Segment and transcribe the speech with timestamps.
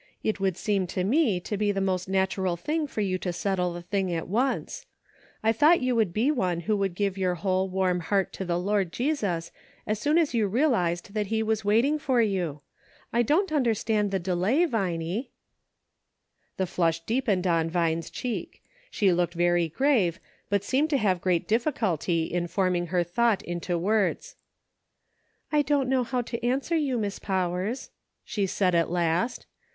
[0.23, 3.71] It would seem to me to be the most natural thing for you to settle
[3.73, 4.87] the thing at once.
[5.43, 7.99] I thought you would be one who would give your 84 "WILL YOU?" whole warm
[7.99, 9.51] heart to the Lord Jesus
[9.85, 12.61] as soon as you realized that he was waiting for you.
[13.13, 15.29] I don't understand the delay, Vinie."
[16.57, 21.47] The flush deepened on Vine's cheek; she looked very grave, but seemed to have great
[21.47, 24.35] difficulty in forming her thought into words."
[25.51, 27.91] I don't know how to answer you, Miss Pow ers,"
[28.25, 29.45] she said at last.